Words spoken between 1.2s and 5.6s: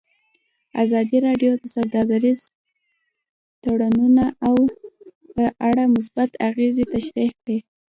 راډیو د سوداګریز تړونونه په